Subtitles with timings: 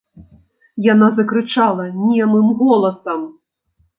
[0.93, 3.21] Яна закрычала немым голасам.